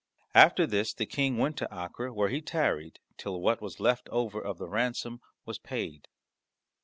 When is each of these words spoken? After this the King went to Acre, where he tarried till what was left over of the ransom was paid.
After 0.33 0.65
this 0.65 0.95
the 0.95 1.05
King 1.05 1.37
went 1.37 1.57
to 1.57 1.67
Acre, 1.71 2.11
where 2.11 2.29
he 2.29 2.41
tarried 2.41 2.97
till 3.17 3.39
what 3.39 3.61
was 3.61 3.79
left 3.79 4.09
over 4.09 4.41
of 4.41 4.57
the 4.57 4.67
ransom 4.67 5.21
was 5.45 5.59
paid. 5.59 6.07